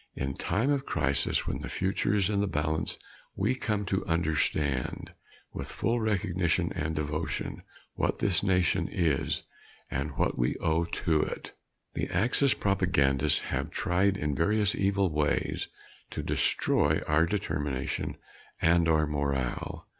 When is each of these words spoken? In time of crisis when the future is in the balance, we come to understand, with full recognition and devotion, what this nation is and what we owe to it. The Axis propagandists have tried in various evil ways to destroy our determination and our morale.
In 0.15 0.33
time 0.33 0.71
of 0.71 0.83
crisis 0.87 1.45
when 1.45 1.59
the 1.61 1.69
future 1.69 2.15
is 2.15 2.27
in 2.27 2.41
the 2.41 2.47
balance, 2.47 2.97
we 3.35 3.53
come 3.53 3.85
to 3.85 4.03
understand, 4.07 5.13
with 5.53 5.67
full 5.67 5.99
recognition 5.99 6.73
and 6.73 6.95
devotion, 6.95 7.61
what 7.93 8.17
this 8.17 8.41
nation 8.41 8.89
is 8.91 9.43
and 9.91 10.17
what 10.17 10.39
we 10.39 10.55
owe 10.55 10.85
to 10.85 11.21
it. 11.21 11.51
The 11.93 12.07
Axis 12.07 12.55
propagandists 12.55 13.41
have 13.41 13.69
tried 13.69 14.17
in 14.17 14.33
various 14.33 14.73
evil 14.73 15.11
ways 15.13 15.67
to 16.09 16.23
destroy 16.23 17.01
our 17.07 17.27
determination 17.27 18.17
and 18.59 18.89
our 18.89 19.05
morale. 19.05 19.87